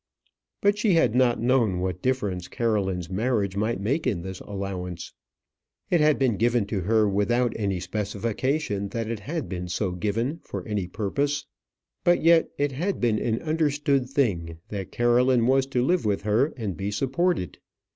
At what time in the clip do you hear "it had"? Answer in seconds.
5.91-6.17, 9.07-9.47, 12.57-12.99